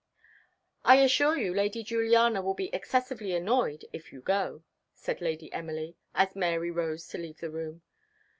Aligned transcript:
"I 0.83 0.95
assure 0.95 1.37
you 1.37 1.53
Lady 1.53 1.83
Juliana 1.83 2.41
will 2.41 2.55
be 2.55 2.73
excessively 2.73 3.33
annoyed 3.35 3.85
if 3.93 4.11
you 4.11 4.19
go," 4.19 4.63
said 4.95 5.21
Lady 5.21 5.53
Emily, 5.53 5.95
as 6.15 6.35
Mary 6.35 6.71
rose 6.71 7.07
to 7.09 7.19
leave 7.19 7.37
the 7.39 7.51
room. 7.51 7.83